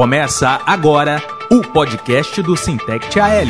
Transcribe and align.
Começa 0.00 0.62
agora 0.64 1.22
o 1.52 1.60
podcast 1.60 2.40
do 2.40 2.56
Sintect 2.56 3.20
AL. 3.20 3.44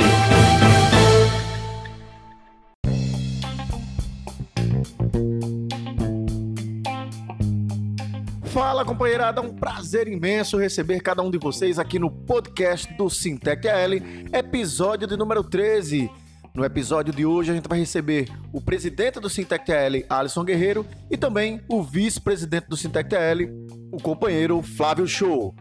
Fala 8.47 8.85
companheirada, 8.85 9.41
um 9.41 9.55
prazer 9.55 10.09
imenso 10.09 10.59
receber 10.59 11.01
cada 11.01 11.23
um 11.23 11.31
de 11.31 11.39
vocês 11.39 11.79
aqui 11.79 12.01
no 12.01 12.11
podcast 12.11 12.93
do 12.95 13.09
Sintec 13.09 13.69
AL, 13.69 13.93
episódio 14.33 15.07
de 15.07 15.17
número 15.17 15.45
13. 15.45 16.11
No 16.53 16.65
episódio 16.65 17.15
de 17.15 17.25
hoje 17.25 17.53
a 17.53 17.55
gente 17.55 17.69
vai 17.69 17.79
receber 17.79 18.29
o 18.53 18.61
presidente 18.61 19.21
do 19.21 19.31
Sintec 19.31 19.65
TL, 19.65 20.05
Alisson 20.11 20.43
Guerreiro, 20.43 20.85
e 21.09 21.17
também 21.17 21.61
o 21.69 21.81
vice-presidente 21.81 22.67
do 22.67 22.77
Sintec 22.77 23.09
TL, 23.09 23.49
o 23.93 24.03
companheiro 24.03 24.61
Flávio 24.63 25.07
Show. 25.07 25.55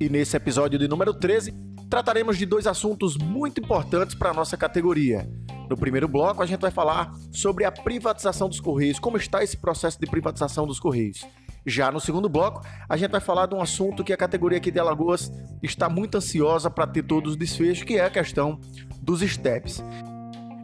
E 0.00 0.08
nesse 0.08 0.34
episódio 0.34 0.78
de 0.78 0.88
número 0.88 1.12
13, 1.12 1.52
trataremos 1.90 2.38
de 2.38 2.46
dois 2.46 2.66
assuntos 2.66 3.18
muito 3.18 3.60
importantes 3.60 4.14
para 4.14 4.30
a 4.30 4.32
nossa 4.32 4.56
categoria. 4.56 5.30
No 5.68 5.76
primeiro 5.76 6.08
bloco, 6.08 6.42
a 6.42 6.46
gente 6.46 6.62
vai 6.62 6.70
falar 6.70 7.12
sobre 7.30 7.66
a 7.66 7.70
privatização 7.70 8.48
dos 8.48 8.60
Correios, 8.60 8.98
como 8.98 9.18
está 9.18 9.44
esse 9.44 9.58
processo 9.58 10.00
de 10.00 10.06
privatização 10.06 10.66
dos 10.66 10.80
Correios. 10.80 11.26
Já 11.66 11.92
no 11.92 12.00
segundo 12.00 12.30
bloco, 12.30 12.66
a 12.88 12.96
gente 12.96 13.10
vai 13.10 13.20
falar 13.20 13.44
de 13.44 13.54
um 13.54 13.60
assunto 13.60 14.02
que 14.02 14.10
a 14.10 14.16
categoria 14.16 14.56
aqui 14.56 14.70
de 14.70 14.80
Alagoas 14.80 15.30
está 15.62 15.86
muito 15.90 16.16
ansiosa 16.16 16.70
para 16.70 16.86
ter 16.86 17.02
todos 17.02 17.32
os 17.32 17.36
desfechos, 17.36 17.84
que 17.84 17.96
é 17.96 18.04
a 18.06 18.10
questão 18.10 18.58
dos 19.02 19.20
steps. 19.20 19.84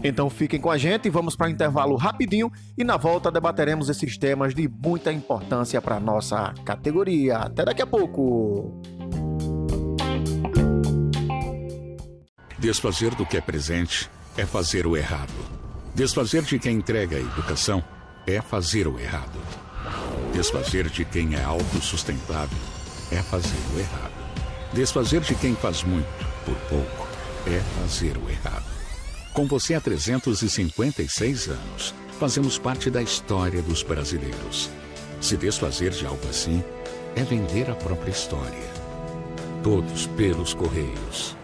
Então 0.02 0.30
fiquem 0.30 0.59
com 0.59 0.70
a 0.70 0.78
gente, 0.78 1.10
vamos 1.10 1.37
para 1.37 1.46
um 1.46 1.50
intervalo 1.50 1.95
rapidinho 1.96 2.50
e 2.76 2.82
na 2.82 2.96
volta 2.96 3.30
debateremos 3.30 3.90
esses 3.90 4.16
temas 4.16 4.54
de 4.54 4.66
muita 4.66 5.12
importância 5.12 5.82
para 5.82 6.00
nossa 6.00 6.54
categoria. 6.64 7.37
Até 7.37 7.66
daqui 7.66 7.82
a 7.82 7.87
pouco! 7.87 8.95
Desfazer 12.59 13.15
do 13.15 13.26
que 13.26 13.37
é 13.37 13.40
presente 13.40 14.10
é 14.35 14.46
fazer 14.46 14.87
o 14.87 14.96
errado. 14.96 15.35
Desfazer 15.95 16.43
de 16.43 16.59
quem 16.59 16.76
entrega 16.76 17.18
a 17.18 17.21
educação 17.21 17.85
é 18.26 18.40
fazer 18.40 18.88
o 18.88 18.98
errado. 18.98 19.38
Desfazer 20.32 20.88
de 20.88 21.04
quem 21.04 21.35
é 21.35 21.45
autossustentável 21.45 22.59
é 23.10 23.21
fazer 23.21 23.60
o 23.74 23.79
errado. 23.79 24.73
Desfazer 24.73 25.21
de 25.21 25.35
quem 25.35 25.54
faz 25.54 25.82
muito 25.82 26.09
por 26.46 26.54
pouco 26.71 27.07
é 27.46 27.60
fazer 27.79 28.16
o 28.16 28.30
errado. 28.30 28.65
Com 29.35 29.46
você 29.46 29.74
há 29.74 29.80
356 29.80 31.48
anos, 31.48 31.95
fazemos 32.18 32.59
parte 32.59 32.88
da 32.88 33.02
história 33.02 33.60
dos 33.60 33.82
brasileiros. 33.82 34.70
Se 35.20 35.37
desfazer 35.37 35.91
de 35.91 36.07
algo 36.07 36.26
assim 36.26 36.65
é 37.15 37.23
vender 37.23 37.70
a 37.70 37.74
própria 37.74 38.10
história. 38.10 38.70
Todos 39.63 40.07
pelos 40.07 40.54
Correios. 40.54 41.37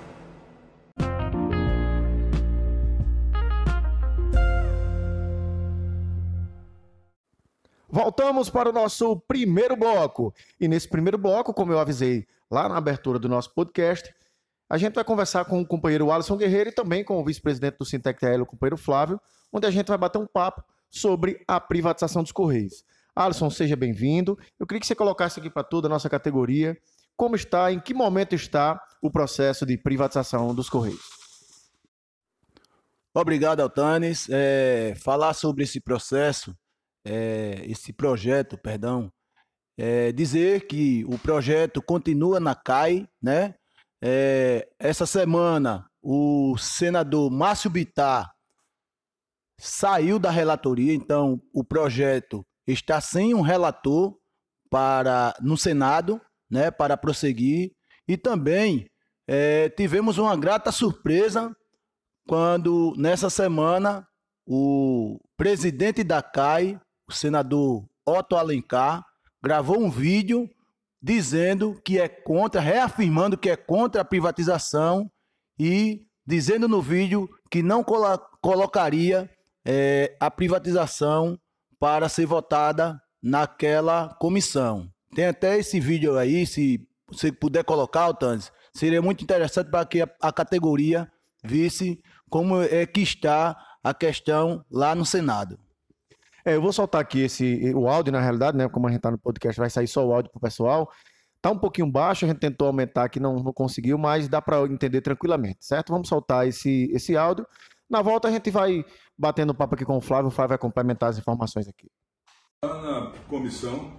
Voltamos 8.32 8.48
para 8.48 8.70
o 8.70 8.72
nosso 8.72 9.20
primeiro 9.28 9.76
bloco. 9.76 10.34
E 10.58 10.66
nesse 10.66 10.88
primeiro 10.88 11.18
bloco, 11.18 11.52
como 11.52 11.70
eu 11.70 11.78
avisei 11.78 12.26
lá 12.50 12.66
na 12.66 12.78
abertura 12.78 13.18
do 13.18 13.28
nosso 13.28 13.52
podcast, 13.52 14.10
a 14.70 14.78
gente 14.78 14.94
vai 14.94 15.04
conversar 15.04 15.44
com 15.44 15.60
o 15.60 15.66
companheiro 15.66 16.10
Alisson 16.10 16.38
Guerreiro 16.38 16.70
e 16.70 16.72
também 16.72 17.04
com 17.04 17.20
o 17.20 17.24
vice-presidente 17.26 17.76
do 17.76 17.84
Sintec 17.84 18.18
TL, 18.18 18.40
o 18.40 18.46
companheiro 18.46 18.78
Flávio, 18.78 19.20
onde 19.52 19.66
a 19.66 19.70
gente 19.70 19.88
vai 19.88 19.98
bater 19.98 20.18
um 20.18 20.26
papo 20.26 20.64
sobre 20.88 21.44
a 21.46 21.60
privatização 21.60 22.22
dos 22.22 22.32
Correios. 22.32 22.82
Alisson, 23.14 23.50
seja 23.50 23.76
bem-vindo. 23.76 24.38
Eu 24.58 24.66
queria 24.66 24.80
que 24.80 24.86
você 24.86 24.94
colocasse 24.94 25.38
aqui 25.38 25.50
para 25.50 25.62
toda 25.62 25.86
a 25.86 25.90
nossa 25.90 26.08
categoria 26.08 26.74
como 27.14 27.36
está, 27.36 27.70
em 27.70 27.78
que 27.78 27.92
momento 27.92 28.34
está 28.34 28.82
o 29.02 29.10
processo 29.10 29.66
de 29.66 29.76
privatização 29.76 30.54
dos 30.54 30.70
Correios. 30.70 31.02
Obrigado, 33.12 33.60
Altanes. 33.60 34.26
É, 34.30 34.94
falar 34.96 35.34
sobre 35.34 35.64
esse 35.64 35.78
processo 35.78 36.56
é, 37.04 37.62
esse 37.64 37.92
projeto, 37.92 38.56
perdão, 38.58 39.12
é, 39.78 40.12
dizer 40.12 40.66
que 40.66 41.04
o 41.06 41.18
projeto 41.18 41.82
continua 41.82 42.38
na 42.38 42.54
CAI, 42.54 43.08
né? 43.20 43.54
É, 44.04 44.68
essa 44.78 45.06
semana 45.06 45.86
o 46.02 46.56
senador 46.58 47.30
Márcio 47.30 47.70
Bittar 47.70 48.32
saiu 49.58 50.18
da 50.18 50.30
relatoria, 50.30 50.92
então 50.92 51.40
o 51.54 51.62
projeto 51.62 52.44
está 52.66 53.00
sem 53.00 53.32
um 53.32 53.40
relator 53.40 54.16
para 54.68 55.34
no 55.40 55.56
Senado, 55.56 56.20
né, 56.50 56.70
para 56.70 56.96
prosseguir. 56.96 57.72
E 58.08 58.16
também 58.16 58.90
é, 59.28 59.68
tivemos 59.68 60.18
uma 60.18 60.36
grata 60.36 60.72
surpresa 60.72 61.54
quando 62.26 62.92
nessa 62.96 63.30
semana 63.30 64.06
o 64.46 65.20
presidente 65.36 66.02
da 66.02 66.20
CAI, 66.22 66.80
senador 67.12 67.84
Otto 68.06 68.36
Alencar 68.36 69.04
gravou 69.42 69.78
um 69.78 69.90
vídeo 69.90 70.48
dizendo 71.00 71.80
que 71.84 71.98
é 71.98 72.08
contra, 72.08 72.60
reafirmando 72.60 73.36
que 73.36 73.50
é 73.50 73.56
contra 73.56 74.02
a 74.02 74.04
privatização 74.04 75.10
e 75.58 76.06
dizendo 76.26 76.68
no 76.68 76.80
vídeo 76.80 77.28
que 77.50 77.62
não 77.62 77.82
colo 77.82 78.18
colocaria 78.40 79.28
é, 79.64 80.16
a 80.20 80.30
privatização 80.30 81.38
para 81.78 82.08
ser 82.08 82.26
votada 82.26 83.00
naquela 83.22 84.14
comissão. 84.20 84.88
Tem 85.14 85.26
até 85.26 85.58
esse 85.58 85.78
vídeo 85.78 86.16
aí, 86.16 86.46
se 86.46 86.80
você 87.08 87.30
puder 87.30 87.64
colocar, 87.64 88.02
Altanes, 88.02 88.50
seria 88.72 89.02
muito 89.02 89.22
interessante 89.22 89.70
para 89.70 89.84
que 89.84 90.02
a, 90.02 90.08
a 90.20 90.32
categoria 90.32 91.10
visse 91.44 92.00
como 92.30 92.62
é 92.62 92.86
que 92.86 93.00
está 93.00 93.56
a 93.82 93.92
questão 93.92 94.64
lá 94.70 94.94
no 94.94 95.04
Senado. 95.04 95.58
É, 96.44 96.56
eu 96.56 96.62
vou 96.62 96.72
soltar 96.72 97.00
aqui 97.00 97.20
esse, 97.20 97.72
o 97.74 97.88
áudio, 97.88 98.12
na 98.12 98.20
realidade, 98.20 98.56
né? 98.56 98.68
Como 98.68 98.86
a 98.88 98.90
gente 98.90 99.00
tá 99.00 99.10
no 99.10 99.18
podcast, 99.18 99.58
vai 99.58 99.70
sair 99.70 99.86
só 99.86 100.04
o 100.06 100.12
áudio 100.12 100.30
pro 100.30 100.40
pessoal. 100.40 100.90
Tá 101.40 101.50
um 101.50 101.58
pouquinho 101.58 101.90
baixo, 101.90 102.24
a 102.24 102.28
gente 102.28 102.38
tentou 102.38 102.68
aumentar 102.68 103.04
aqui, 103.04 103.18
não, 103.18 103.36
não 103.42 103.52
conseguiu, 103.52 103.98
mas 103.98 104.28
dá 104.28 104.40
para 104.40 104.64
entender 104.66 105.00
tranquilamente, 105.00 105.58
certo? 105.60 105.92
Vamos 105.92 106.08
soltar 106.08 106.46
esse, 106.46 106.88
esse 106.92 107.16
áudio. 107.16 107.46
Na 107.90 108.00
volta 108.00 108.28
a 108.28 108.30
gente 108.30 108.50
vai 108.50 108.84
batendo 109.18 109.54
papo 109.54 109.74
aqui 109.74 109.84
com 109.84 109.96
o 109.96 110.00
Flávio, 110.00 110.28
o 110.28 110.30
Flávio 110.30 110.50
vai 110.50 110.58
complementar 110.58 111.10
as 111.10 111.18
informações 111.18 111.68
aqui. 111.68 111.90
Na 112.62 113.12
Comissão 113.28 113.92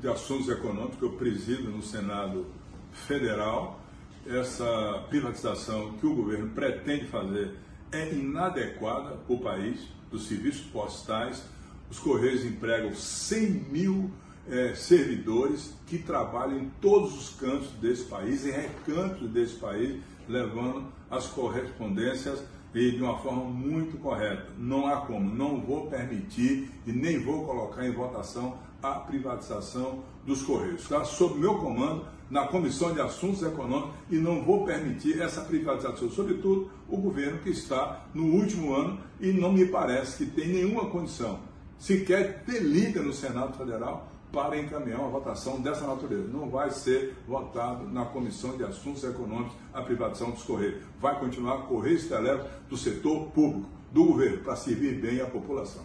de 0.00 0.08
Assuntos 0.08 0.48
Econômicos, 0.48 1.02
eu 1.02 1.12
presido 1.16 1.70
no 1.70 1.82
Senado 1.82 2.46
Federal, 2.92 3.80
essa 4.26 5.04
privatização 5.08 5.94
que 5.94 6.06
o 6.06 6.14
governo 6.14 6.50
pretende 6.50 7.06
fazer 7.06 7.56
é 7.90 8.12
inadequada 8.12 9.16
para 9.16 9.34
o 9.34 9.40
país, 9.40 9.88
dos 10.10 10.26
serviços 10.26 10.66
postais, 10.66 11.44
os 11.90 11.98
Correios 11.98 12.44
empregam 12.44 12.94
100 12.94 13.50
mil 13.70 14.10
é, 14.48 14.74
servidores 14.74 15.74
que 15.86 15.98
trabalham 15.98 16.58
em 16.58 16.70
todos 16.80 17.14
os 17.14 17.30
cantos 17.30 17.68
desse 17.80 18.04
país, 18.04 18.46
em 18.46 18.50
recantos 18.50 19.28
desse 19.30 19.56
país, 19.56 20.00
levando 20.28 20.86
as 21.10 21.26
correspondências 21.26 22.42
e 22.74 22.92
de 22.92 23.02
uma 23.02 23.18
forma 23.18 23.44
muito 23.44 23.96
correta. 23.98 24.46
Não 24.58 24.86
há 24.86 24.98
como, 24.98 25.34
não 25.34 25.60
vou 25.60 25.86
permitir 25.86 26.70
e 26.86 26.92
nem 26.92 27.18
vou 27.22 27.44
colocar 27.44 27.86
em 27.86 27.92
votação 27.92 28.58
a 28.82 28.92
privatização 28.92 30.04
dos 30.24 30.42
Correios. 30.42 30.82
Está 30.82 31.04
sob 31.04 31.38
meu 31.38 31.56
comando 31.56 32.06
na 32.30 32.46
Comissão 32.46 32.92
de 32.92 33.00
Assuntos 33.00 33.42
Econômicos 33.42 33.94
e 34.10 34.16
não 34.16 34.44
vou 34.44 34.64
permitir 34.64 35.20
essa 35.20 35.40
privatização, 35.40 36.10
sobretudo 36.10 36.70
o 36.86 36.98
governo 36.98 37.38
que 37.38 37.50
está 37.50 38.06
no 38.14 38.24
último 38.26 38.74
ano 38.74 39.00
e 39.18 39.32
não 39.32 39.52
me 39.52 39.66
parece 39.66 40.24
que 40.24 40.30
tem 40.30 40.48
nenhuma 40.48 40.90
condição 40.90 41.47
sequer 41.78 42.42
delida 42.44 43.00
no 43.00 43.12
Senado 43.12 43.56
Federal 43.56 44.08
para 44.32 44.58
encaminhar 44.58 45.00
uma 45.00 45.08
votação 45.08 45.60
dessa 45.60 45.86
natureza. 45.86 46.28
Não 46.28 46.50
vai 46.50 46.70
ser 46.70 47.16
votado 47.26 47.88
na 47.88 48.04
Comissão 48.04 48.56
de 48.56 48.64
Assuntos 48.64 49.02
Econômicos 49.04 49.56
a 49.72 49.82
privatização 49.82 50.32
dos 50.32 50.42
Correios. 50.42 50.82
Vai 51.00 51.18
continuar 51.18 51.66
Correios 51.66 52.04
e 52.04 52.08
Telégrafos 52.08 52.50
do 52.68 52.76
setor 52.76 53.30
público, 53.30 53.68
do 53.90 54.04
governo, 54.04 54.44
para 54.44 54.56
servir 54.56 55.00
bem 55.00 55.20
a 55.20 55.26
população. 55.26 55.82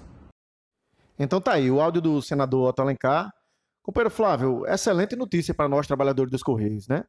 Então 1.18 1.40
tá 1.40 1.54
aí, 1.54 1.72
o 1.72 1.80
áudio 1.80 2.02
do 2.02 2.22
senador 2.22 2.70
Otto 2.70 2.82
Alencar. 2.82 3.32
Companheiro 3.82 4.10
Flávio, 4.10 4.66
excelente 4.66 5.16
notícia 5.16 5.54
para 5.54 5.70
nós, 5.70 5.88
trabalhadores 5.88 6.32
dos 6.32 6.42
Correios, 6.42 6.88
né? 6.88 7.04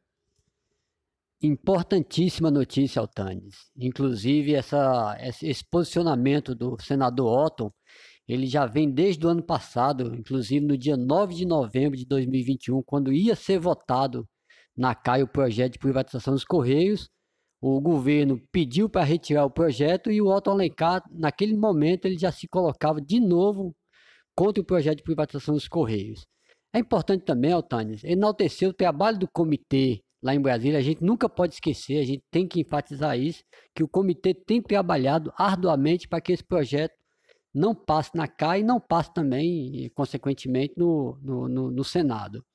Importantíssima 1.41 2.49
notícia, 2.49 2.99
Altanes. 2.99 3.55
Inclusive, 3.77 4.53
essa, 4.55 5.17
esse 5.19 5.63
posicionamento 5.69 6.55
do 6.55 6.77
senador 6.81 7.45
Otto 7.45 7.73
ele 8.27 8.47
já 8.47 8.65
vem 8.65 8.89
desde 8.89 9.25
o 9.25 9.29
ano 9.29 9.43
passado, 9.43 10.15
inclusive 10.15 10.65
no 10.65 10.77
dia 10.77 10.97
9 10.97 11.35
de 11.35 11.45
novembro 11.45 11.97
de 11.97 12.05
2021, 12.05 12.81
quando 12.83 13.13
ia 13.13 13.35
ser 13.35 13.59
votado 13.59 14.27
na 14.75 14.95
CAI 14.95 15.23
o 15.23 15.27
projeto 15.27 15.73
de 15.73 15.79
privatização 15.79 16.33
dos 16.33 16.43
Correios, 16.43 17.07
o 17.61 17.79
governo 17.79 18.41
pediu 18.51 18.89
para 18.89 19.03
retirar 19.03 19.45
o 19.45 19.51
projeto 19.51 20.11
e 20.11 20.21
o 20.21 20.27
Otto 20.27 20.49
Alencar, 20.49 21.01
naquele 21.11 21.55
momento, 21.55 22.05
ele 22.05 22.17
já 22.17 22.31
se 22.31 22.47
colocava 22.47 22.99
de 22.99 23.19
novo 23.19 23.75
contra 24.35 24.61
o 24.61 24.65
projeto 24.65 24.97
de 24.97 25.03
privatização 25.03 25.53
dos 25.55 25.67
Correios. 25.67 26.25
É 26.73 26.79
importante 26.79 27.23
também, 27.23 27.53
Altanes, 27.53 28.03
enaltecer 28.03 28.67
o 28.67 28.73
trabalho 28.73 29.17
do 29.17 29.27
comitê 29.31 30.01
lá 30.21 30.33
em 30.33 30.41
Brasília, 30.41 30.79
a 30.79 30.81
gente 30.81 31.03
nunca 31.03 31.29
pode 31.29 31.53
esquecer, 31.53 31.99
a 31.99 32.03
gente 32.03 32.23
tem 32.31 32.47
que 32.47 32.59
enfatizar 32.59 33.17
isso, 33.17 33.43
que 33.75 33.83
o 33.83 33.87
comitê 33.87 34.33
tem 34.33 34.61
trabalhado 34.61 35.31
arduamente 35.37 36.07
para 36.07 36.19
que 36.19 36.33
esse 36.33 36.43
projeto 36.43 36.93
não 37.55 37.73
passe 37.73 38.11
na 38.13 38.27
CAI 38.27 38.59
e 38.59 38.63
não 38.63 38.79
passe 38.79 39.13
também, 39.13 39.89
consequentemente, 39.95 40.73
no, 40.77 41.17
no, 41.21 41.47
no, 41.47 41.71
no 41.71 41.83
Senado. 41.83 42.45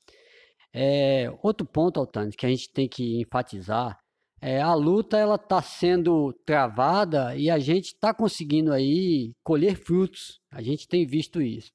É, 0.73 1.31
outro 1.43 1.67
ponto, 1.67 1.99
Altani, 1.99 2.32
que 2.32 2.47
a 2.47 2.49
gente 2.49 2.70
tem 2.70 2.87
que 2.87 3.20
enfatizar, 3.20 3.99
é 4.43 4.61
a 4.61 4.75
luta 4.75 5.19
ela 5.19 5.35
está 5.35 5.61
sendo 5.61 6.32
travada 6.47 7.37
e 7.37 7.50
a 7.50 7.58
gente 7.58 7.87
está 7.87 8.14
conseguindo 8.14 8.73
aí 8.73 9.32
colher 9.43 9.76
frutos. 9.76 10.41
A 10.50 10.62
gente 10.62 10.87
tem 10.87 11.06
visto 11.06 11.43
isso. 11.43 11.70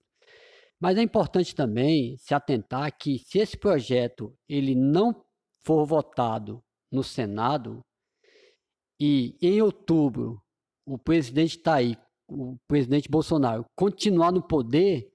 Mas 0.80 0.98
é 0.98 1.02
importante 1.02 1.56
também 1.56 2.18
se 2.18 2.34
atentar 2.34 2.96
que 2.98 3.20
se 3.20 3.40
esse 3.40 3.58
projeto 3.58 4.34
ele 4.48 4.76
não 4.76 5.16
for 5.64 5.86
votado 5.86 6.62
no 6.92 7.04
Senado 7.04 7.82
e 9.00 9.36
em 9.42 9.62
outubro 9.62 10.42
o 10.88 10.98
presidente 10.98 11.58
está 11.58 11.76
aí, 11.76 11.98
o 12.28 12.58
presidente 12.68 13.10
Bolsonaro, 13.10 13.66
continuar 13.76 14.32
no 14.32 14.42
poder, 14.42 15.10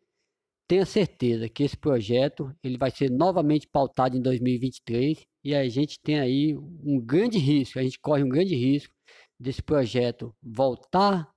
tenha 0.68 0.86
certeza 0.86 1.48
que 1.48 1.64
esse 1.64 1.76
projeto 1.76 2.54
ele 2.62 2.78
vai 2.78 2.90
ser 2.90 3.10
novamente 3.10 3.66
pautado 3.66 4.16
em 4.16 4.22
2023 4.22 5.26
e 5.44 5.54
a 5.54 5.68
gente 5.68 5.98
tem 6.00 6.20
aí 6.20 6.56
um 6.56 7.00
grande 7.00 7.38
risco, 7.38 7.78
a 7.78 7.82
gente 7.82 7.98
corre 7.98 8.22
um 8.22 8.28
grande 8.28 8.54
risco 8.54 8.94
desse 9.38 9.62
projeto 9.62 10.34
voltar 10.42 11.28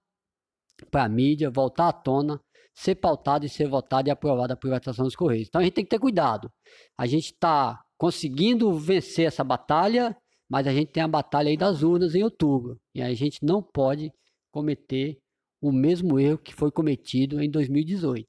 para 0.91 1.05
a 1.05 1.09
mídia, 1.09 1.49
voltar 1.49 1.87
à 1.87 1.93
tona, 1.93 2.39
ser 2.75 2.95
pautado 2.95 3.45
e 3.45 3.49
ser 3.49 3.67
votado 3.67 4.07
e 4.07 4.11
aprovado 4.11 4.53
a 4.53 4.57
privatização 4.57 5.05
dos 5.05 5.15
Correios. 5.15 5.47
Então 5.47 5.61
a 5.61 5.63
gente 5.63 5.73
tem 5.73 5.83
que 5.83 5.89
ter 5.89 5.99
cuidado. 5.99 6.51
A 6.97 7.05
gente 7.05 7.27
está 7.33 7.81
conseguindo 7.97 8.73
vencer 8.73 9.27
essa 9.27 9.43
batalha, 9.43 10.15
mas 10.49 10.67
a 10.67 10.73
gente 10.73 10.91
tem 10.91 11.01
a 11.01 11.07
batalha 11.07 11.49
aí 11.49 11.57
das 11.57 11.83
urnas 11.83 12.15
em 12.15 12.23
outubro. 12.23 12.79
E 12.93 13.01
a 13.01 13.13
gente 13.13 13.39
não 13.43 13.61
pode 13.61 14.11
cometer 14.51 15.17
o 15.63 15.71
mesmo 15.71 16.19
erro 16.19 16.37
que 16.37 16.53
foi 16.53 16.69
cometido 16.69 17.41
em 17.41 17.49
2018. 17.49 18.27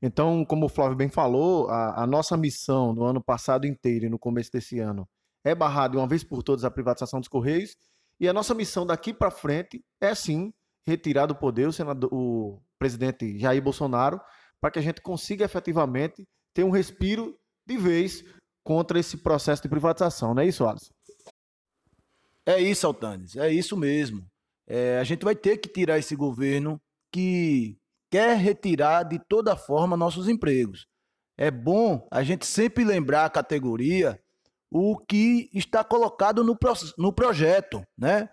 Então, 0.00 0.44
como 0.44 0.66
o 0.66 0.68
Flávio 0.68 0.96
bem 0.96 1.08
falou, 1.08 1.68
a, 1.68 2.04
a 2.04 2.06
nossa 2.06 2.36
missão 2.36 2.94
no 2.94 3.04
ano 3.04 3.20
passado 3.20 3.66
inteiro 3.66 4.06
e 4.06 4.08
no 4.08 4.18
começo 4.18 4.52
desse 4.52 4.78
ano 4.78 5.08
é 5.44 5.54
barrar 5.54 5.88
de 5.88 5.96
uma 5.96 6.06
vez 6.06 6.22
por 6.22 6.42
todas 6.44 6.64
a 6.64 6.70
privatização 6.70 7.18
dos 7.18 7.28
Correios. 7.28 7.76
E 8.20 8.28
a 8.28 8.32
nossa 8.32 8.54
missão 8.54 8.86
daqui 8.86 9.12
para 9.12 9.30
frente 9.30 9.84
é 10.00 10.14
sim 10.14 10.52
retirar 10.86 11.26
do 11.26 11.34
poder 11.34 11.66
o, 11.66 11.72
senador, 11.72 12.08
o 12.12 12.60
presidente 12.78 13.36
Jair 13.38 13.60
Bolsonaro 13.60 14.20
para 14.60 14.70
que 14.70 14.78
a 14.78 14.82
gente 14.82 15.00
consiga 15.02 15.44
efetivamente 15.44 16.24
ter 16.54 16.62
um 16.62 16.70
respiro 16.70 17.36
de 17.66 17.76
vez 17.76 18.24
contra 18.64 18.98
esse 18.98 19.16
processo 19.16 19.62
de 19.62 19.68
privatização, 19.68 20.34
não 20.34 20.42
é 20.42 20.46
isso, 20.46 20.66
Alisson? 20.66 20.92
É 22.44 22.60
isso, 22.60 22.86
Altanes, 22.86 23.36
é 23.36 23.52
isso 23.52 23.76
mesmo. 23.76 24.24
É, 24.68 24.98
a 24.98 25.04
gente 25.04 25.24
vai 25.24 25.34
ter 25.34 25.58
que 25.58 25.68
tirar 25.68 25.98
esse 25.98 26.16
governo 26.16 26.80
que 27.12 27.76
quer 28.10 28.36
retirar 28.36 29.04
de 29.04 29.18
toda 29.18 29.56
forma 29.56 29.96
nossos 29.96 30.28
empregos. 30.28 30.86
É 31.38 31.50
bom 31.50 32.06
a 32.10 32.22
gente 32.22 32.46
sempre 32.46 32.84
lembrar 32.84 33.24
a 33.24 33.30
categoria 33.30 34.18
o 34.70 34.96
que 34.98 35.48
está 35.54 35.84
colocado 35.84 36.42
no, 36.42 36.56
pro, 36.56 36.72
no 36.98 37.12
projeto, 37.12 37.82
né? 37.96 38.28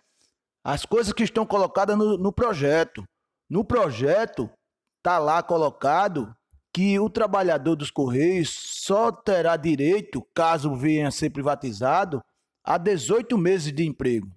As 0.64 0.86
coisas 0.86 1.14
que 1.14 1.24
estão 1.24 1.46
colocadas 1.46 1.98
no, 1.98 2.18
no 2.18 2.32
projeto. 2.32 3.04
No 3.50 3.64
projeto 3.64 4.50
está 4.98 5.20
lá 5.20 5.44
colocado 5.44 6.34
que 6.74 6.98
o 7.00 7.10
trabalhador 7.10 7.76
dos 7.76 7.92
Correios 7.92 8.50
só 8.50 9.12
terá 9.12 9.56
direito, 9.56 10.26
caso 10.34 10.76
venha 10.76 11.10
a 11.10 11.12
ser 11.12 11.30
privatizado, 11.30 12.22
a 12.66 12.78
18 12.78 13.38
meses 13.38 13.72
de 13.72 13.86
emprego. 13.86 14.28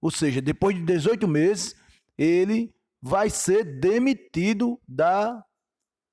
Ou 0.00 0.10
seja, 0.10 0.40
depois 0.40 0.76
de 0.76 0.82
18 0.82 1.26
meses, 1.26 1.74
ele 2.16 2.74
vai 3.00 3.30
ser 3.30 3.78
demitido 3.80 4.80
da 4.86 5.44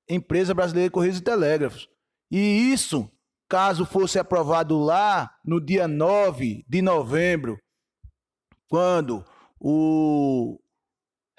empresa 0.08 0.54
brasileira 0.54 0.88
de 0.88 0.92
Correios 0.92 1.18
e 1.18 1.22
Telégrafos. 1.22 1.88
E 2.30 2.72
isso, 2.72 3.10
caso 3.48 3.84
fosse 3.86 4.18
aprovado 4.18 4.78
lá 4.78 5.30
no 5.44 5.60
dia 5.60 5.86
9 5.88 6.64
de 6.68 6.82
novembro, 6.82 7.58
quando 8.68 9.24
o 9.60 10.58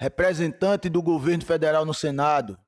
representante 0.00 0.88
do 0.88 1.02
governo 1.02 1.44
federal 1.44 1.84
no 1.84 1.94
Senado 1.94 2.58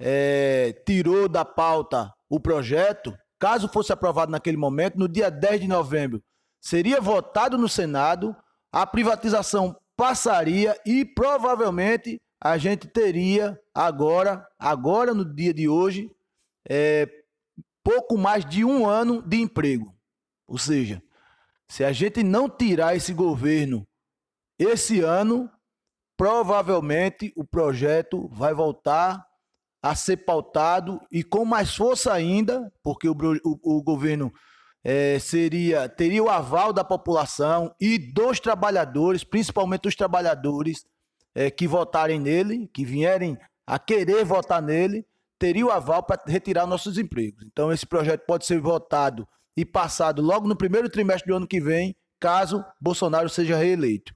é, 0.00 0.72
tirou 0.86 1.28
da 1.28 1.44
pauta 1.44 2.12
o 2.28 2.40
projeto, 2.40 3.16
caso 3.38 3.68
fosse 3.68 3.92
aprovado 3.92 4.32
naquele 4.32 4.56
momento, 4.56 4.98
no 4.98 5.08
dia 5.08 5.30
10 5.30 5.62
de 5.62 5.68
novembro, 5.68 6.22
seria 6.60 7.00
votado 7.00 7.56
no 7.56 7.68
Senado, 7.68 8.36
a 8.74 8.84
privatização 8.84 9.80
passaria 9.96 10.76
e 10.84 11.04
provavelmente 11.04 12.20
a 12.40 12.58
gente 12.58 12.88
teria 12.88 13.56
agora, 13.72 14.44
agora 14.58 15.14
no 15.14 15.24
dia 15.24 15.54
de 15.54 15.68
hoje, 15.68 16.10
é, 16.68 17.08
pouco 17.84 18.18
mais 18.18 18.44
de 18.44 18.64
um 18.64 18.84
ano 18.84 19.22
de 19.22 19.36
emprego. 19.36 19.94
Ou 20.48 20.58
seja, 20.58 21.00
se 21.68 21.84
a 21.84 21.92
gente 21.92 22.24
não 22.24 22.50
tirar 22.50 22.96
esse 22.96 23.14
governo 23.14 23.86
esse 24.58 25.00
ano, 25.00 25.48
provavelmente 26.16 27.32
o 27.36 27.44
projeto 27.44 28.28
vai 28.32 28.52
voltar 28.52 29.24
a 29.80 29.94
ser 29.94 30.16
pautado 30.16 31.00
e 31.12 31.22
com 31.22 31.44
mais 31.44 31.76
força 31.76 32.12
ainda, 32.12 32.72
porque 32.82 33.08
o, 33.08 33.14
o, 33.44 33.78
o 33.78 33.82
governo 33.84 34.32
é, 34.84 35.18
seria 35.18 35.88
teria 35.88 36.22
o 36.22 36.28
aval 36.28 36.70
da 36.72 36.84
população 36.84 37.74
e 37.80 37.98
dos 37.98 38.38
trabalhadores, 38.38 39.24
principalmente 39.24 39.88
os 39.88 39.96
trabalhadores 39.96 40.84
é, 41.34 41.50
que 41.50 41.66
votarem 41.66 42.20
nele, 42.20 42.68
que 42.68 42.84
vierem 42.84 43.38
a 43.66 43.78
querer 43.78 44.24
votar 44.24 44.60
nele, 44.60 45.06
teria 45.38 45.64
o 45.64 45.70
aval 45.70 46.02
para 46.02 46.22
retirar 46.26 46.66
nossos 46.66 46.98
empregos. 46.98 47.42
Então 47.46 47.72
esse 47.72 47.86
projeto 47.86 48.26
pode 48.26 48.44
ser 48.44 48.60
votado 48.60 49.26
e 49.56 49.64
passado 49.64 50.20
logo 50.20 50.46
no 50.46 50.56
primeiro 50.56 50.90
trimestre 50.90 51.30
do 51.30 51.36
ano 51.36 51.46
que 51.46 51.60
vem, 51.60 51.96
caso 52.20 52.62
Bolsonaro 52.78 53.28
seja 53.30 53.56
reeleito. 53.56 54.14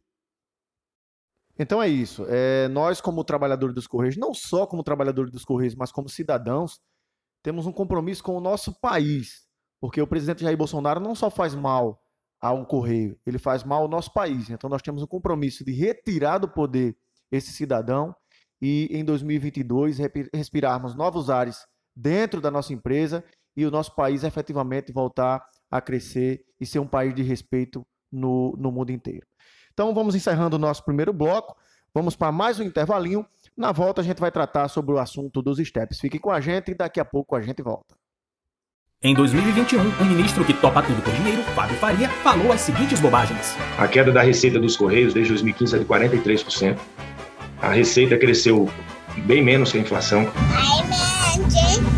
Então 1.58 1.82
é 1.82 1.88
isso. 1.88 2.24
É, 2.28 2.68
nós, 2.68 3.00
como 3.00 3.24
trabalhadores 3.24 3.74
dos 3.74 3.86
Correios, 3.86 4.16
não 4.16 4.32
só 4.32 4.66
como 4.66 4.84
trabalhadores 4.84 5.32
dos 5.32 5.44
Correios, 5.44 5.74
mas 5.74 5.90
como 5.90 6.08
cidadãos, 6.08 6.80
temos 7.42 7.66
um 7.66 7.72
compromisso 7.72 8.22
com 8.22 8.36
o 8.36 8.40
nosso 8.40 8.78
país. 8.80 9.47
Porque 9.80 10.00
o 10.00 10.06
presidente 10.06 10.42
Jair 10.42 10.56
Bolsonaro 10.56 11.00
não 11.00 11.14
só 11.14 11.30
faz 11.30 11.54
mal 11.54 12.02
ao 12.40 12.64
Correio, 12.66 13.19
ele 13.26 13.38
faz 13.38 13.64
mal 13.64 13.82
ao 13.82 13.88
nosso 13.88 14.12
país. 14.12 14.50
Então 14.50 14.70
nós 14.70 14.82
temos 14.82 15.02
um 15.02 15.06
compromisso 15.06 15.64
de 15.64 15.73
retirar 15.73 16.38
do 16.38 16.49
poder 16.49 16.97
esse 17.30 17.52
cidadão 17.52 18.14
e 18.61 18.88
em 18.90 19.04
2022 19.04 19.99
respirarmos 20.32 20.94
novos 20.94 21.30
ares 21.30 21.66
dentro 21.94 22.40
da 22.40 22.50
nossa 22.50 22.73
empresa 22.73 23.25
e 23.56 23.66
o 23.66 23.70
nosso 23.70 23.94
país 23.94 24.23
efetivamente 24.23 24.92
voltar 24.92 25.44
a 25.70 25.80
crescer 25.80 26.44
e 26.61 26.66
ser 26.66 26.78
um 26.78 26.87
país 26.87 27.14
de 27.14 27.23
respeito 27.23 27.87
no, 28.11 28.54
no 28.56 28.70
mundo 28.70 28.90
inteiro. 28.90 29.26
Então 29.73 29.92
vamos 29.94 30.14
encerrando 30.14 30.56
o 30.56 30.58
nosso 30.58 30.85
primeiro 30.85 31.12
bloco. 31.12 31.56
Vamos 31.92 32.14
para 32.14 32.30
mais 32.30 32.61
um 32.61 32.62
intervalinho. 32.62 33.26
Na 33.56 33.73
volta 33.73 34.00
a 34.00 34.04
gente 34.04 34.20
vai 34.20 34.30
tratar 34.30 34.68
sobre 34.68 34.94
o 34.94 34.99
assunto 34.99 35.42
dos 35.42 35.58
steps. 35.58 35.99
Fique 35.99 36.18
com 36.18 36.30
a 36.30 36.40
gente 36.40 36.70
e 36.70 36.75
daqui 36.75 37.00
a 37.00 37.04
pouco 37.04 37.35
a 37.35 37.40
gente 37.40 37.62
volta. 37.62 37.98
Em 39.00 39.14
2021, 39.14 39.81
o 39.81 40.05
ministro 40.07 40.45
que 40.45 40.52
topa 40.52 40.83
tudo 40.83 41.00
por 41.00 41.14
dinheiro, 41.14 41.40
Fábio 41.55 41.76
Faria, 41.76 42.09
falou 42.09 42.50
as 42.50 42.62
seguintes 42.62 42.99
bobagens. 42.99 43.57
A 43.78 43.87
queda 43.87 44.11
da 44.11 44.23
receita 44.23 44.59
dos 44.59 44.76
Correios 44.76 45.14
desde 45.14 45.35
2015 45.35 45.76
é 45.76 45.78
de 45.78 45.85
43%. 45.85 46.76
A 47.62 47.71
receita 47.71 48.19
cresceu 48.19 48.69
bem 49.19 49.40
menos 49.40 49.71
que 49.71 49.78
a 49.78 49.81
inflação. 49.81 50.28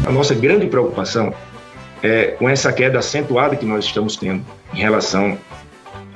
A 0.06 0.12
nossa 0.12 0.34
grande 0.34 0.66
preocupação 0.66 1.32
é 2.02 2.32
com 2.32 2.46
essa 2.46 2.70
queda 2.70 2.98
acentuada 2.98 3.56
que 3.56 3.64
nós 3.64 3.86
estamos 3.86 4.16
tendo 4.16 4.44
em 4.74 4.80
relação 4.80 5.38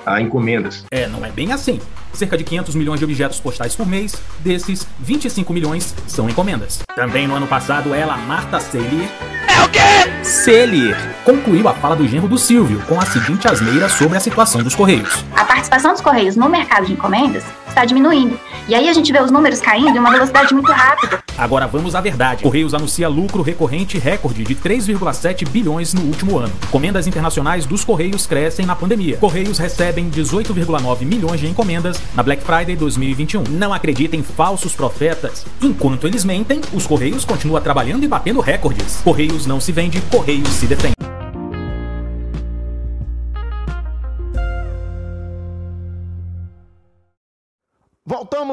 a 0.05 0.21
encomendas. 0.21 0.85
É, 0.91 1.07
não 1.07 1.25
é 1.25 1.31
bem 1.31 1.51
assim. 1.51 1.81
Cerca 2.13 2.37
de 2.37 2.45
500 2.45 2.75
milhões 2.75 2.99
de 2.99 3.07
objetos 3.07 3.41
postais 3.41 3.75
por 3.75 3.87
mês, 3.87 4.21
desses, 4.41 4.87
25 5.01 5.51
milhões 5.51 5.95
são 6.07 6.29
encomendas. 6.29 6.83
Também 6.95 7.27
no 7.27 7.35
ano 7.35 7.47
passado, 7.47 7.95
ela, 7.95 8.19
Marta 8.19 8.61
Celir. 8.61 9.09
É 9.55 9.63
o 9.65 9.69
quê? 9.69 10.25
Celir 10.25 10.97
concluiu 11.25 11.69
a 11.69 11.75
fala 11.75 11.95
do 11.95 12.07
genro 12.07 12.29
do 12.29 12.37
Silvio 12.37 12.83
com 12.89 13.01
a 13.01 13.07
seguinte 13.07 13.47
asneira 13.47 13.89
sobre 13.89 14.17
a 14.17 14.21
situação 14.21 14.63
dos 14.63 14.75
Correios. 14.75 15.25
A 15.37 15.45
participação 15.45 15.93
dos 15.93 16.01
Correios 16.01 16.37
no 16.37 16.49
mercado 16.49 16.87
de 16.87 16.93
encomendas 16.93 17.45
está 17.69 17.85
diminuindo. 17.85 18.39
E 18.69 18.75
aí 18.75 18.89
a 18.89 18.93
gente 18.93 19.13
vê 19.13 19.21
os 19.21 19.31
números 19.31 19.61
caindo 19.61 19.97
em 19.97 19.99
uma 19.99 20.11
velocidade 20.11 20.53
muito 20.53 20.71
rápida. 20.71 21.24
Agora 21.37 21.67
vamos 21.67 21.95
à 21.95 22.01
verdade. 22.01 22.43
Correios 22.43 22.75
anuncia 22.75 23.09
lucro 23.09 23.43
recorrente 23.43 23.99
recorde 23.99 24.45
de 24.45 24.55
3,7 24.55 25.49
bilhões 25.49 25.93
no 25.93 26.03
último 26.03 26.39
ano. 26.39 26.53
Encomendas 26.69 27.07
internacionais 27.07 27.67
dos 27.67 27.85
Correios 27.85 28.27
crescem 28.27 28.65
na 28.65 28.77
pandemia. 28.77 29.17
Correios 29.17 29.59
recebem 29.59 30.11
18,9 30.11 31.05
milhões 31.05 31.41
de 31.41 31.47
encomendas 31.47 32.01
na 32.15 32.23
Black 32.23 32.43
Friday 32.43 32.77
2021. 32.77 33.45
Não 33.51 33.73
acreditem 33.73 34.23
falsos 34.23 34.75
profetas. 34.75 35.45
Enquanto 35.61 36.07
eles 36.07 36.25
mentem, 36.25 36.61
os 36.73 36.87
Correios 36.87 37.25
continuam 37.25 37.61
trabalhando 37.61 38.05
e 38.05 38.09
batendo 38.09 38.41
recordes. 38.41 39.01
Correios 39.03 39.47
não 39.47 39.61
se 39.61 39.73
vende, 39.73 40.01
Correios 40.03 40.49
se 40.49 40.67
defende. 40.67 41.04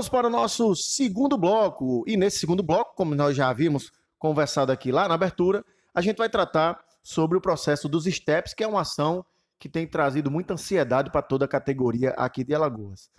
Voltamos 0.01 0.09
para 0.09 0.27
o 0.27 0.31
nosso 0.31 0.75
segundo 0.75 1.37
bloco. 1.37 2.03
E 2.07 2.17
nesse 2.17 2.39
segundo 2.39 2.63
bloco, 2.63 2.95
como 2.95 3.13
nós 3.13 3.35
já 3.35 3.49
havíamos 3.49 3.91
conversado 4.17 4.71
aqui 4.71 4.91
lá 4.91 5.07
na 5.07 5.13
abertura, 5.13 5.63
a 5.93 6.01
gente 6.01 6.17
vai 6.17 6.27
tratar 6.27 6.83
sobre 7.03 7.37
o 7.37 7.41
processo 7.41 7.87
dos 7.87 8.05
STEPs, 8.05 8.55
que 8.55 8.63
é 8.63 8.67
uma 8.67 8.81
ação 8.81 9.23
que 9.59 9.69
tem 9.69 9.85
trazido 9.85 10.31
muita 10.31 10.53
ansiedade 10.55 11.11
para 11.11 11.21
toda 11.21 11.45
a 11.45 11.47
categoria 11.47 12.11
aqui 12.11 12.43
de 12.43 12.55
Alagoas. 12.55 13.11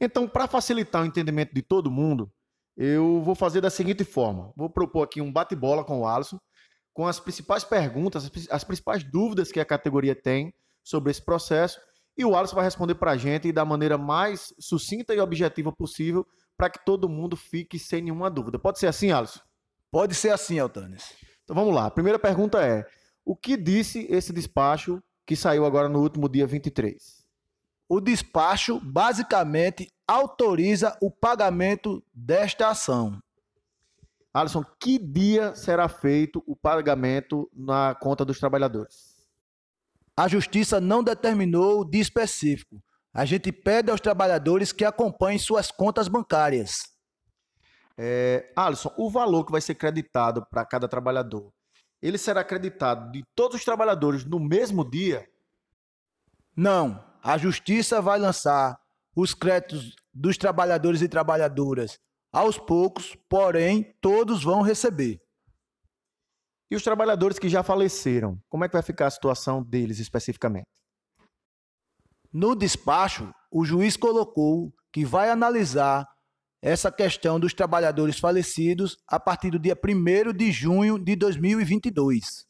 Então, 0.00 0.28
para 0.28 0.46
facilitar 0.46 1.02
o 1.02 1.06
entendimento 1.06 1.52
de 1.52 1.62
todo 1.62 1.90
mundo, 1.90 2.30
eu 2.76 3.20
vou 3.22 3.34
fazer 3.34 3.60
da 3.60 3.70
seguinte 3.70 4.04
forma: 4.04 4.52
vou 4.54 4.70
propor 4.70 5.02
aqui 5.02 5.20
um 5.20 5.32
bate-bola 5.32 5.82
com 5.82 6.02
o 6.02 6.06
Alisson, 6.06 6.38
com 6.94 7.08
as 7.08 7.18
principais 7.18 7.64
perguntas, 7.64 8.30
as 8.50 8.62
principais 8.62 9.02
dúvidas 9.02 9.50
que 9.50 9.58
a 9.58 9.64
categoria 9.64 10.14
tem 10.14 10.54
sobre 10.84 11.10
esse 11.10 11.22
processo, 11.22 11.80
e 12.16 12.24
o 12.24 12.36
Alisson 12.36 12.54
vai 12.56 12.64
responder 12.64 12.94
para 12.94 13.12
a 13.12 13.16
gente 13.16 13.52
da 13.52 13.64
maneira 13.64 13.98
mais 13.98 14.54
sucinta 14.58 15.14
e 15.14 15.20
objetiva 15.20 15.70
possível, 15.70 16.26
para 16.56 16.70
que 16.70 16.84
todo 16.84 17.08
mundo 17.08 17.36
fique 17.36 17.78
sem 17.78 18.02
nenhuma 18.02 18.30
dúvida. 18.30 18.58
Pode 18.58 18.78
ser 18.78 18.86
assim, 18.86 19.10
Alisson? 19.10 19.40
Pode 19.90 20.14
ser 20.14 20.30
assim, 20.30 20.58
Altanes. 20.58 21.14
Então 21.44 21.54
vamos 21.54 21.74
lá. 21.74 21.86
A 21.86 21.90
primeira 21.90 22.18
pergunta 22.18 22.62
é: 22.62 22.86
o 23.24 23.36
que 23.36 23.56
disse 23.56 24.06
esse 24.10 24.32
despacho 24.32 25.02
que 25.26 25.36
saiu 25.36 25.66
agora 25.66 25.88
no 25.88 26.00
último 26.00 26.28
dia 26.28 26.46
23. 26.46 27.26
O 27.88 28.00
despacho 28.00 28.80
basicamente 28.80 29.92
autoriza 30.06 30.96
o 31.00 31.10
pagamento 31.10 32.02
desta 32.14 32.68
ação. 32.68 33.20
Alisson, 34.32 34.64
que 34.78 34.98
dia 34.98 35.54
será 35.54 35.88
feito 35.88 36.42
o 36.46 36.54
pagamento 36.54 37.50
na 37.52 37.94
conta 37.94 38.24
dos 38.24 38.38
trabalhadores? 38.38 39.15
A 40.16 40.28
justiça 40.28 40.80
não 40.80 41.02
determinou 41.02 41.80
o 41.80 41.84
dia 41.84 42.02
específico. 42.02 42.82
A 43.12 43.24
gente 43.24 43.52
pede 43.52 43.90
aos 43.90 44.00
trabalhadores 44.00 44.72
que 44.72 44.84
acompanhem 44.84 45.38
suas 45.38 45.70
contas 45.70 46.08
bancárias. 46.08 46.82
É, 47.98 48.52
Alisson, 48.56 48.92
o 48.96 49.10
valor 49.10 49.44
que 49.44 49.52
vai 49.52 49.60
ser 49.60 49.74
creditado 49.74 50.46
para 50.50 50.64
cada 50.64 50.86
trabalhador 50.86 51.52
ele 52.06 52.18
será 52.18 52.40
acreditado 52.40 53.10
de 53.10 53.24
todos 53.34 53.56
os 53.56 53.64
trabalhadores 53.64 54.24
no 54.24 54.38
mesmo 54.38 54.88
dia? 54.88 55.28
Não. 56.54 57.04
A 57.22 57.36
justiça 57.36 58.00
vai 58.00 58.18
lançar 58.18 58.78
os 59.14 59.34
créditos 59.34 59.96
dos 60.12 60.36
trabalhadores 60.36 61.02
e 61.02 61.08
trabalhadoras 61.08 61.98
aos 62.32 62.58
poucos, 62.58 63.16
porém 63.28 63.96
todos 64.00 64.44
vão 64.44 64.62
receber. 64.62 65.20
E 66.70 66.74
os 66.74 66.82
trabalhadores 66.82 67.38
que 67.38 67.48
já 67.48 67.62
faleceram, 67.62 68.40
como 68.48 68.64
é 68.64 68.68
que 68.68 68.74
vai 68.74 68.82
ficar 68.82 69.06
a 69.06 69.10
situação 69.10 69.62
deles 69.62 69.98
especificamente? 69.98 70.66
No 72.32 72.54
despacho, 72.54 73.32
o 73.50 73.64
juiz 73.64 73.96
colocou 73.96 74.74
que 74.92 75.04
vai 75.04 75.30
analisar 75.30 76.06
essa 76.60 76.90
questão 76.90 77.38
dos 77.38 77.54
trabalhadores 77.54 78.18
falecidos 78.18 78.96
a 79.06 79.20
partir 79.20 79.50
do 79.50 79.58
dia 79.58 79.76
1 79.76 80.32
de 80.32 80.50
junho 80.50 80.98
de 80.98 81.14
2022. 81.14 82.46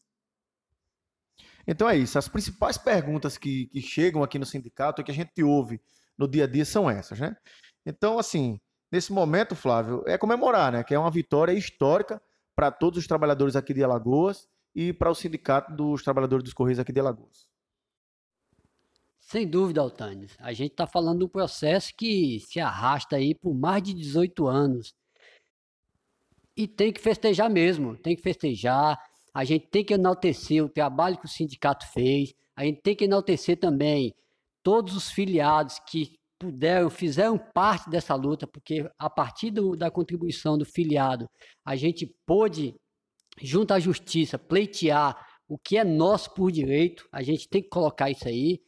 Então 1.67 1.89
é 1.89 1.97
isso. 1.97 2.19
As 2.19 2.29
principais 2.29 2.79
perguntas 2.79 3.37
que, 3.37 3.67
que 3.67 3.83
chegam 3.83 4.23
aqui 4.23 4.39
no 4.39 4.47
sindicato 4.47 5.01
e 5.01 5.05
que 5.05 5.11
a 5.11 5.15
gente 5.15 5.43
ouve 5.43 5.81
no 6.17 6.27
dia 6.27 6.45
a 6.45 6.47
dia 6.47 6.65
são 6.65 6.89
essas, 6.89 7.19
né? 7.19 7.37
Então, 7.85 8.19
assim, 8.19 8.59
nesse 8.91 9.13
momento, 9.13 9.55
Flávio, 9.55 10.03
é 10.07 10.17
comemorar, 10.17 10.73
né? 10.73 10.83
Que 10.83 10.95
é 10.95 10.99
uma 10.99 11.11
vitória 11.11 11.53
histórica 11.53 12.23
para 12.57 12.73
todos 12.73 12.99
os 12.99 13.07
trabalhadores 13.07 13.55
aqui 13.55 13.75
de 13.75 13.85
Alagoas 13.85 14.49
e 14.75 14.93
para 14.93 15.11
o 15.11 15.15
sindicato 15.15 15.75
dos 15.77 16.03
trabalhadores 16.03 16.43
dos 16.43 16.55
Correios 16.55 16.79
aqui 16.79 16.91
de 16.91 17.01
Alagoas. 17.01 17.47
Sem 19.19 19.47
dúvida, 19.47 19.81
Altanes. 19.81 20.37
A 20.39 20.53
gente 20.53 20.71
está 20.71 20.87
falando 20.87 21.19
de 21.19 21.25
um 21.27 21.29
processo 21.29 21.93
que 21.95 22.41
se 22.41 22.59
arrasta 22.59 23.17
aí 23.17 23.35
por 23.35 23.55
mais 23.55 23.83
de 23.83 23.93
18 23.93 24.47
anos. 24.47 24.95
E 26.57 26.67
tem 26.67 26.93
que 26.93 27.01
festejar 27.01 27.51
mesmo, 27.51 27.99
tem 27.99 28.17
que 28.17 28.23
festejar. 28.23 28.99
A 29.35 29.45
gente 29.45 29.67
tem 29.67 29.85
que 29.85 29.95
enaltecer 29.95 30.65
o 30.65 30.69
trabalho 30.69 31.19
que 31.19 31.27
o 31.27 31.29
sindicato 31.29 31.87
fez. 31.93 32.33
A 32.55 32.65
gente 32.65 32.81
tem 32.81 32.97
que 32.97 33.05
enaltecer 33.05 33.59
também 33.59 34.15
todos 34.63 34.97
os 34.97 35.11
filiados 35.11 35.79
que 35.81 36.19
puderam, 36.39 36.91
fizeram 36.91 37.39
parte 37.39 37.89
dessa 37.89 38.15
luta, 38.15 38.47
porque 38.47 38.89
a 38.99 39.09
partir 39.11 39.51
do, 39.51 39.77
da 39.77 39.91
contribuição 39.91 40.57
do 40.57 40.65
filiado, 40.65 41.29
a 41.65 41.77
gente 41.77 42.07
pôde, 42.27 42.75
junto 43.41 43.73
à 43.73 43.79
justiça, 43.79 44.39
pleitear 44.39 45.27
o 45.49 45.59
que 45.59 45.77
é 45.77 45.85
nosso 45.85 46.33
por 46.35 46.51
direito. 46.51 47.09
A 47.13 47.23
gente 47.23 47.49
tem 47.49 47.63
que 47.63 47.69
colocar 47.69 48.11
isso 48.11 48.27
aí. 48.29 48.61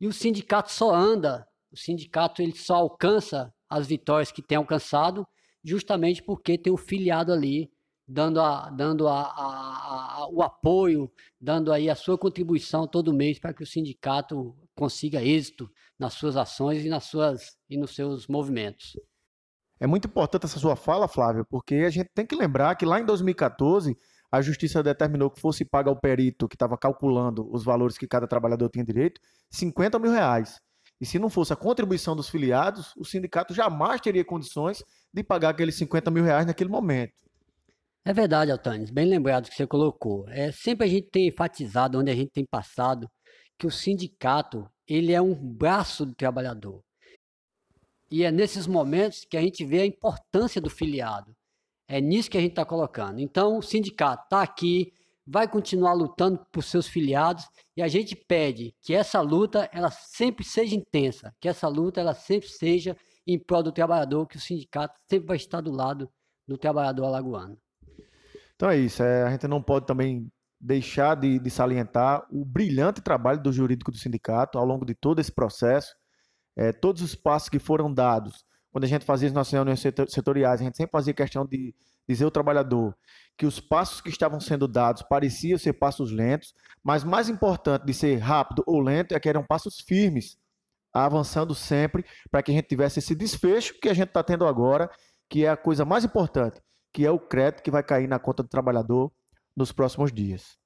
E 0.00 0.06
o 0.06 0.12
sindicato 0.12 0.70
só 0.70 0.94
anda, 0.94 1.46
o 1.72 1.76
sindicato 1.76 2.42
ele 2.42 2.56
só 2.56 2.76
alcança 2.76 3.52
as 3.68 3.86
vitórias 3.86 4.30
que 4.30 4.42
tem 4.42 4.56
alcançado, 4.56 5.26
justamente 5.62 6.22
porque 6.22 6.58
tem 6.58 6.72
o 6.72 6.76
filiado 6.76 7.32
ali 7.32 7.70
dando, 8.06 8.40
a, 8.40 8.70
dando 8.70 9.08
a, 9.08 9.22
a, 9.22 10.14
a, 10.18 10.28
o 10.30 10.42
apoio, 10.42 11.10
dando 11.40 11.72
aí 11.72 11.88
a 11.88 11.94
sua 11.94 12.18
contribuição 12.18 12.86
todo 12.86 13.12
mês 13.12 13.38
para 13.38 13.54
que 13.54 13.62
o 13.62 13.66
sindicato 13.66 14.54
consiga 14.74 15.22
êxito 15.22 15.70
nas 15.98 16.14
suas 16.14 16.36
ações 16.36 16.84
e, 16.84 16.88
nas 16.88 17.04
suas, 17.04 17.56
e 17.68 17.76
nos 17.76 17.94
seus 17.94 18.26
movimentos. 18.26 18.98
É 19.80 19.86
muito 19.86 20.06
importante 20.06 20.46
essa 20.46 20.58
sua 20.58 20.76
fala, 20.76 21.08
Flávio, 21.08 21.44
porque 21.48 21.76
a 21.76 21.90
gente 21.90 22.10
tem 22.14 22.26
que 22.26 22.36
lembrar 22.36 22.74
que 22.76 22.86
lá 22.86 23.00
em 23.00 23.04
2014 23.04 23.96
a 24.30 24.42
justiça 24.42 24.82
determinou 24.82 25.30
que 25.30 25.40
fosse 25.40 25.64
pago 25.64 25.90
ao 25.90 26.00
perito 26.00 26.48
que 26.48 26.56
estava 26.56 26.76
calculando 26.76 27.48
os 27.52 27.64
valores 27.64 27.96
que 27.96 28.06
cada 28.06 28.26
trabalhador 28.26 28.68
tinha 28.68 28.84
direito, 28.84 29.20
50 29.50 29.98
mil 29.98 30.10
reais. 30.10 30.60
E 31.00 31.06
se 31.06 31.18
não 31.18 31.28
fosse 31.28 31.52
a 31.52 31.56
contribuição 31.56 32.16
dos 32.16 32.28
filiados, 32.28 32.94
o 32.96 33.04
sindicato 33.04 33.52
jamais 33.52 34.00
teria 34.00 34.24
condições 34.24 34.82
de 35.12 35.22
pagar 35.22 35.50
aqueles 35.50 35.74
50 35.76 36.10
mil 36.10 36.24
reais 36.24 36.46
naquele 36.46 36.70
momento. 36.70 37.12
É 38.06 38.12
verdade, 38.12 38.50
Altanes, 38.50 38.90
bem 38.90 39.06
lembrado 39.06 39.48
que 39.48 39.54
você 39.54 39.66
colocou. 39.66 40.28
É, 40.28 40.52
sempre 40.52 40.86
a 40.86 40.90
gente 40.90 41.08
tem 41.08 41.28
enfatizado, 41.28 41.98
onde 41.98 42.10
a 42.10 42.14
gente 42.14 42.30
tem 42.30 42.44
passado, 42.44 43.08
que 43.58 43.66
o 43.66 43.70
sindicato 43.70 44.68
ele 44.86 45.12
é 45.12 45.22
um 45.22 45.34
braço 45.34 46.04
do 46.04 46.14
trabalhador. 46.14 46.82
E 48.10 48.22
é 48.22 48.30
nesses 48.30 48.66
momentos 48.66 49.24
que 49.24 49.38
a 49.38 49.40
gente 49.40 49.64
vê 49.64 49.80
a 49.80 49.86
importância 49.86 50.60
do 50.60 50.68
filiado. 50.68 51.34
É 51.88 51.98
nisso 51.98 52.30
que 52.30 52.36
a 52.36 52.40
gente 52.42 52.50
está 52.52 52.64
colocando. 52.64 53.20
Então, 53.20 53.56
o 53.56 53.62
sindicato 53.62 54.24
está 54.24 54.42
aqui, 54.42 54.92
vai 55.26 55.48
continuar 55.48 55.94
lutando 55.94 56.44
por 56.52 56.62
seus 56.62 56.86
filiados 56.86 57.46
e 57.74 57.80
a 57.80 57.88
gente 57.88 58.14
pede 58.14 58.74
que 58.82 58.94
essa 58.94 59.22
luta 59.22 59.70
ela 59.72 59.90
sempre 59.90 60.44
seja 60.44 60.76
intensa, 60.76 61.34
que 61.40 61.48
essa 61.48 61.68
luta 61.68 62.02
ela 62.02 62.12
sempre 62.12 62.50
seja 62.50 62.94
em 63.26 63.38
prol 63.38 63.62
do 63.62 63.72
trabalhador, 63.72 64.26
que 64.26 64.36
o 64.36 64.40
sindicato 64.40 64.94
sempre 65.08 65.26
vai 65.26 65.36
estar 65.38 65.62
do 65.62 65.72
lado 65.72 66.10
do 66.46 66.58
trabalhador 66.58 67.06
alagoano. 67.06 67.58
Então 68.56 68.70
é 68.70 68.76
isso. 68.76 69.02
É, 69.02 69.24
a 69.24 69.30
gente 69.30 69.48
não 69.48 69.62
pode 69.62 69.86
também 69.86 70.30
deixar 70.60 71.14
de, 71.14 71.38
de, 71.38 71.50
salientar 71.50 72.26
o 72.30 72.44
brilhante 72.44 73.02
trabalho 73.02 73.42
do 73.42 73.52
jurídico 73.52 73.90
do 73.90 73.98
sindicato 73.98 74.58
ao 74.58 74.64
longo 74.64 74.84
de 74.86 74.94
todo 74.94 75.20
esse 75.20 75.30
processo, 75.32 75.94
é, 76.56 76.72
todos 76.72 77.02
os 77.02 77.14
passos 77.14 77.48
que 77.48 77.58
foram 77.58 77.92
dados 77.92 78.44
quando 78.74 78.82
a 78.82 78.88
gente 78.88 79.04
fazia 79.04 79.28
as 79.28 79.32
nossas 79.32 79.52
reuniões 79.52 79.80
setoriais, 80.08 80.60
a 80.60 80.64
gente 80.64 80.76
sempre 80.76 80.90
fazia 80.90 81.14
questão 81.14 81.46
de 81.46 81.72
dizer 82.08 82.24
ao 82.24 82.30
trabalhador 82.32 82.92
que 83.38 83.46
os 83.46 83.60
passos 83.60 84.00
que 84.00 84.08
estavam 84.08 84.40
sendo 84.40 84.66
dados 84.66 85.00
pareciam 85.08 85.56
ser 85.56 85.74
passos 85.74 86.10
lentos, 86.10 86.52
mas 86.82 87.04
mais 87.04 87.28
importante 87.28 87.86
de 87.86 87.94
ser 87.94 88.16
rápido 88.16 88.64
ou 88.66 88.80
lento 88.80 89.14
é 89.14 89.20
que 89.20 89.28
eram 89.28 89.44
passos 89.44 89.78
firmes, 89.78 90.36
avançando 90.92 91.54
sempre 91.54 92.04
para 92.32 92.42
que 92.42 92.50
a 92.50 92.54
gente 92.54 92.66
tivesse 92.66 92.98
esse 92.98 93.14
desfecho 93.14 93.78
que 93.80 93.88
a 93.88 93.94
gente 93.94 94.08
está 94.08 94.24
tendo 94.24 94.44
agora, 94.44 94.90
que 95.30 95.44
é 95.44 95.48
a 95.48 95.56
coisa 95.56 95.84
mais 95.84 96.04
importante, 96.04 96.60
que 96.94 97.04
é 97.04 97.10
o 97.10 97.18
crédito 97.18 97.64
que 97.64 97.72
vai 97.72 97.82
cair 97.82 98.06
na 98.06 98.20
conta 98.20 98.44
do 98.44 98.48
trabalhador 98.48 99.10
nos 99.56 99.72
próximos 99.72 100.12
dias. 100.12 100.56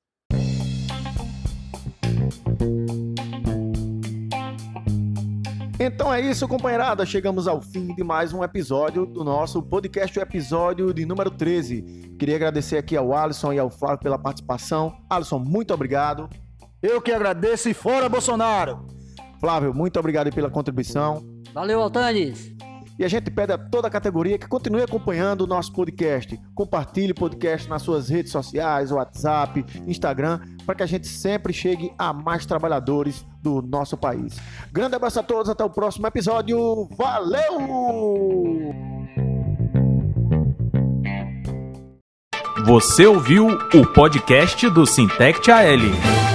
Então 5.80 6.12
é 6.12 6.20
isso, 6.20 6.46
companheirada. 6.46 7.06
Chegamos 7.06 7.48
ao 7.48 7.62
fim 7.62 7.94
de 7.94 8.04
mais 8.04 8.34
um 8.34 8.44
episódio 8.44 9.06
do 9.06 9.24
nosso 9.24 9.62
podcast, 9.62 10.18
o 10.18 10.22
episódio 10.22 10.92
de 10.92 11.06
número 11.06 11.30
13. 11.30 12.16
Queria 12.18 12.36
agradecer 12.36 12.76
aqui 12.76 12.94
ao 12.94 13.14
Alisson 13.14 13.54
e 13.54 13.58
ao 13.58 13.70
Flávio 13.70 14.00
pela 14.00 14.18
participação. 14.18 14.92
Alisson, 15.08 15.38
muito 15.38 15.72
obrigado. 15.72 16.28
Eu 16.82 17.00
que 17.00 17.10
agradeço 17.10 17.70
e 17.70 17.74
fora 17.74 18.06
Bolsonaro. 18.08 18.86
Flávio, 19.40 19.72
muito 19.72 19.98
obrigado 19.98 20.30
pela 20.30 20.50
contribuição. 20.50 21.24
Valeu, 21.54 21.80
Altanes. 21.80 22.54
E 22.98 23.04
a 23.04 23.08
gente 23.08 23.30
pede 23.30 23.52
a 23.52 23.58
toda 23.58 23.86
a 23.86 23.90
categoria 23.90 24.36
que 24.36 24.48
continue 24.48 24.82
acompanhando 24.82 25.42
o 25.42 25.46
nosso 25.46 25.72
podcast. 25.72 26.38
Compartilhe 26.54 27.12
o 27.12 27.14
podcast 27.14 27.68
nas 27.68 27.82
suas 27.82 28.08
redes 28.08 28.32
sociais, 28.32 28.90
WhatsApp, 28.90 29.64
Instagram, 29.86 30.40
para 30.66 30.74
que 30.74 30.82
a 30.82 30.86
gente 30.86 31.06
sempre 31.06 31.52
chegue 31.52 31.92
a 31.96 32.12
mais 32.12 32.44
trabalhadores 32.44 33.24
do 33.40 33.62
nosso 33.62 33.96
país. 33.96 34.36
Grande 34.72 34.96
abraço 34.96 35.20
a 35.20 35.22
todos, 35.22 35.48
até 35.48 35.62
o 35.62 35.70
próximo 35.70 36.06
episódio. 36.08 36.88
Valeu! 36.96 38.74
Você 42.64 43.06
ouviu 43.06 43.46
o 43.46 43.86
podcast 43.94 44.68
do 44.70 44.84
Sintect 44.84 45.50
AL. 45.50 46.27